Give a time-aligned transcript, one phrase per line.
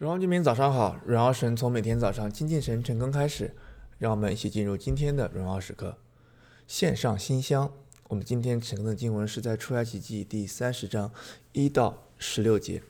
[0.00, 3.54] 荣耀居民早上好，荣耀神从每天早上精进神晨更开始，
[3.98, 5.98] 让我们一起进入今天的荣耀时刻。
[6.66, 7.70] 献上馨香，
[8.08, 11.12] 我们今天晨更的经文是在出埃及记第三十章
[11.52, 12.82] 一到十六节。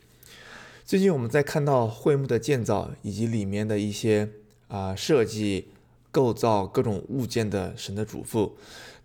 [0.84, 4.28] 最近我们在看到会幕的建造以及里面的一些
[4.68, 5.72] 啊、设计、
[6.12, 8.52] 构造各种物件的神的嘱咐。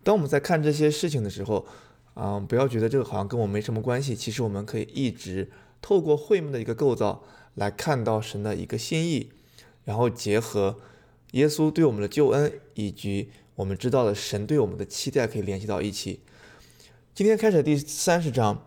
[0.04, 1.66] 当我们在看这些事情的时候，
[2.14, 4.14] 啊、不要觉得这个好像跟我没什么关系。
[4.14, 5.50] 其实我们可以一直
[5.82, 7.24] 透过会幕的一个构造。
[7.56, 9.30] 来看到神的一个心意，
[9.84, 10.76] 然后结合
[11.32, 16.20] 耶稣对我们的救恩，以及我们知道的神对我们的期待，可以联系到一起。
[17.14, 18.66] 今天开始第三十章，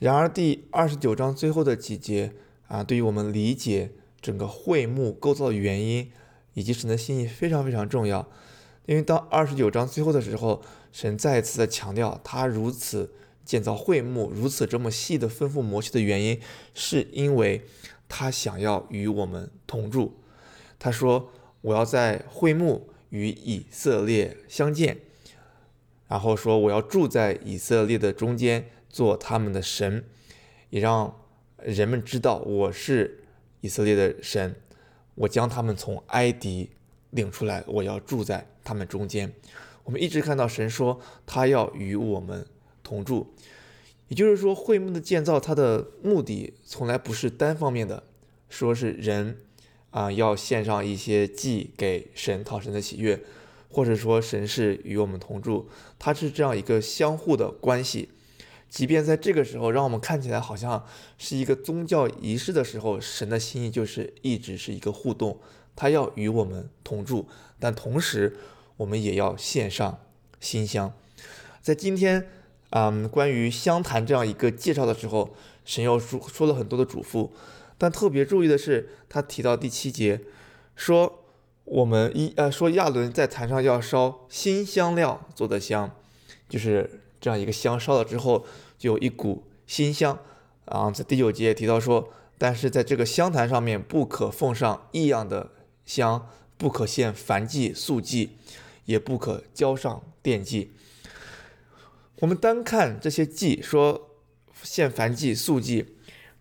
[0.00, 2.32] 然而第二十九章最后的几节
[2.66, 6.10] 啊，对于我们理解整个会幕构造的原因
[6.54, 8.28] 以及神的心意非常非常重要。
[8.86, 10.60] 因为到二十九章最后的时候，
[10.90, 13.12] 神再一次的强调，他如此
[13.44, 16.40] 建造会幕，如此这么细的吩咐摩西的原因，
[16.74, 17.64] 是因为。
[18.08, 20.14] 他想要与我们同住，
[20.78, 21.30] 他说
[21.62, 24.98] ：“我要在会幕与以色列相见，
[26.08, 30.04] 然后说我要住在以色列的中间，做他们的神，
[30.70, 31.14] 也让
[31.58, 33.24] 人们知道我是
[33.60, 34.54] 以色列的神。
[35.14, 36.70] 我将他们从埃及
[37.10, 39.32] 领出来，我要住在他们中间。”
[39.84, 42.46] 我们一直看到神说他要与我们
[42.82, 43.34] 同住。
[44.08, 48.02] 也就是说，会幕的建造，它的目的从来不是单方面的，
[48.50, 49.38] 说是人
[49.90, 53.18] 啊要献上一些祭给神，讨神的喜悦，
[53.70, 58.10] 或者说神是与我们同住，它是这样一个相互的关系。
[58.68, 60.84] 即便在这个时候，让我们看起来好像
[61.16, 65.38] 是一个宗教仪式的时候，神的心意就是一直是一个互动，
[65.74, 67.26] 他要与我们同住，
[67.58, 68.36] 但同时
[68.76, 69.98] 我们也要献上
[70.38, 70.92] 馨香。
[71.62, 72.28] 在今天。
[72.76, 75.30] 嗯，关于香坛这样一个介绍的时候，
[75.64, 77.30] 神又说说了很多的嘱咐，
[77.78, 80.20] 但特别注意的是，他提到第七节，
[80.74, 81.20] 说
[81.64, 85.88] 我们一呃说亚伦在坛上要烧新香料做的香，
[86.48, 88.44] 就是这样一个香烧了之后
[88.76, 90.18] 就有一股新香。
[90.64, 95.52] 啊，在第九节也提到说，但是在这个香坛上面不可奉上异样的
[95.86, 98.30] 香，不可献燔祭素祭，
[98.86, 100.72] 也不可浇上奠祭。
[102.20, 104.10] 我们单看这些祭，说
[104.62, 105.96] 献燔祭、素祭，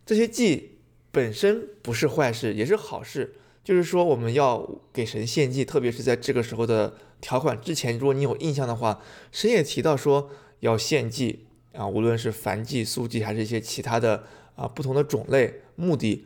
[0.05, 0.77] 这些祭
[1.11, 3.35] 本身不是坏事，也是好事。
[3.63, 9.01] 就是说，我们要给神献祭，特别是在这个时候的条款之前，如果你有印象的话，
[9.31, 10.29] 神也提到说
[10.59, 16.25] 要献祭啊，无论是燔祭、素祭，还是一些其他的啊不同的种类目的。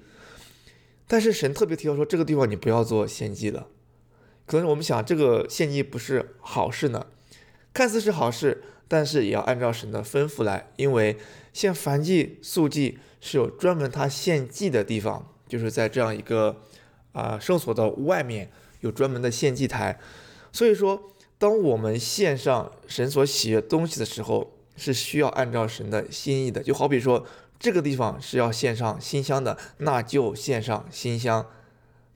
[1.07, 3.67] 但是神特别提到说，这个地方你不要做献祭了。
[4.47, 7.05] 可能我们想，这个献祭不是好事呢？
[7.71, 8.63] 看似是好事。
[8.87, 11.17] 但是也要按照神的吩咐来，因为
[11.53, 16.61] 献燔祭、素祭是有专门他献祭的地方，就是在这样一个
[17.11, 18.49] 啊圣所的外面
[18.79, 19.99] 有专门的献祭台。
[20.51, 26.63] 所以说，当我们献上神所喜悦东西的时候，是需要按照神的心意的。
[26.63, 27.25] 就好比说，
[27.59, 31.45] 这个地方是要献上新香的，那就献上新香，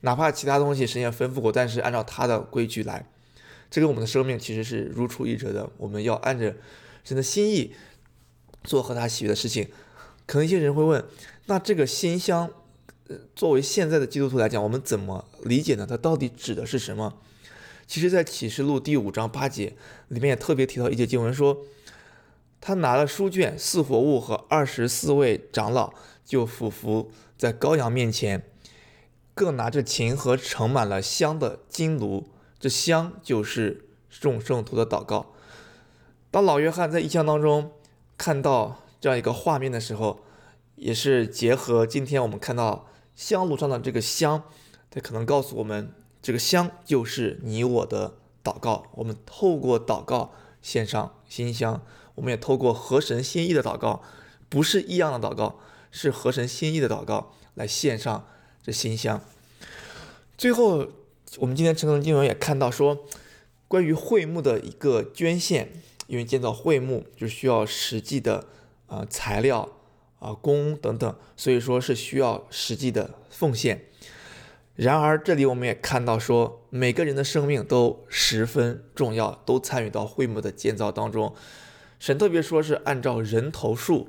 [0.00, 3.06] 哪怕其他东西神也吩咐过，但是按照他的规矩来。
[3.72, 6.54] 这个我们的生命其实是如出一辙的，我们要按着
[7.02, 7.72] 神的心意
[8.62, 9.66] 做合他喜悦的事情。
[10.26, 11.02] 可能一些人会问，
[11.46, 12.50] 那这个馨香，
[13.08, 15.86] 呃，作为现在的基督徒来讲，我们怎么理解呢？
[15.88, 17.14] 它到底指的是什么？
[17.86, 19.74] 其实，在启示录第五章八节
[20.08, 21.64] 里面也特别提到一节经文说，
[22.60, 25.94] 他拿了书卷、四活物和二十四位长老，
[26.26, 28.42] 就俯伏在羔羊面前，
[29.34, 32.28] 各拿着琴和盛满了香的金炉。
[32.62, 35.32] 这香就是众圣徒的祷告。
[36.30, 37.72] 当老约翰在异象当中
[38.16, 40.20] 看到这样一个画面的时候，
[40.76, 42.86] 也是结合今天我们看到
[43.16, 44.44] 香炉上的这个香，
[44.92, 48.14] 它可能告诉我们，这个香就是你我的
[48.44, 48.86] 祷告。
[48.94, 51.82] 我们透过祷告献上馨香，
[52.14, 54.04] 我们也透过合神心意的祷告，
[54.48, 55.58] 不是异样的祷告，
[55.90, 58.24] 是合神心意的祷告来献上
[58.62, 59.20] 这馨香。
[60.38, 60.86] 最后。
[61.38, 63.06] 我们今天晨更经文也看到说，
[63.66, 65.72] 关于会幕的一个捐献，
[66.06, 68.48] 因为建造会幕就需要实际的
[68.86, 69.66] 啊、呃、材料
[70.18, 73.86] 啊工等等，所以说是需要实际的奉献。
[74.74, 81.34] 然而这里我们也看到说，每个人的生命都十分重要，都参与到会幕的建造当中。
[81.98, 84.08] 神特别说是按照人头数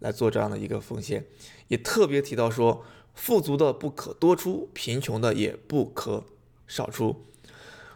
[0.00, 1.24] 来做这样的一个奉献，
[1.68, 2.84] 也特别提到说，
[3.14, 6.24] 富足的不可多出，贫穷的也不可。
[6.66, 7.24] 少出，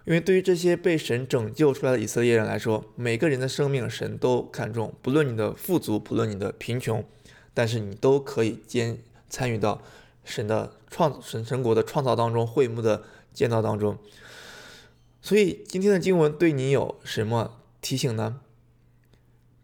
[0.04, 7.04] 因为对于这些被神拯救出来的以色列人来说，每个人的生命神都看重，不论你的富足，不论你的贫穷，
[7.52, 8.98] 但是你都可以兼
[9.28, 9.82] 参与到
[10.24, 13.98] 神的创神神国的创造当中，会幕的建造当中。
[15.20, 18.40] 所以今天的经文对你有什么提醒呢？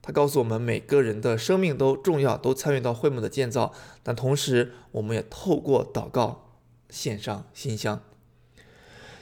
[0.02, 3.72] 他告诉我们，每个人的生命都重要，都参与到会幕的建造，
[4.02, 6.50] 但同时我们也透过祷告
[6.90, 8.02] 献上馨香。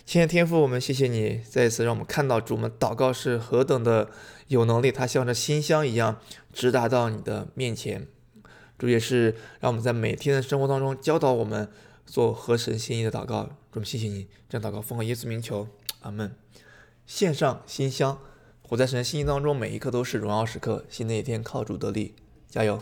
[0.05, 4.11] 亲爱的天父，我们谢谢你再一次让我们看到主，我们祷告是何等的
[4.49, 6.19] 有能力，它像这馨香一样
[6.53, 8.07] 直达到你的面前。
[8.79, 11.71] 主也是让我们在每天的生活当中教导我们
[12.05, 13.49] 做合神心意的祷告。
[13.71, 15.69] 主，谢谢你这样祷告，奉耶稣名求，
[16.01, 16.35] 阿门。
[17.07, 18.19] 献上馨香，
[18.61, 20.85] 活在神的心意当中，每一刻都是荣耀时刻。
[20.91, 22.15] 新的一天靠主得力，
[22.49, 22.81] 加油。